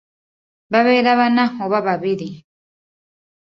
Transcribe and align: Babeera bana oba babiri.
Babeera 0.71 1.11
bana 1.19 1.43
oba 1.65 1.79
babiri. 1.87 2.29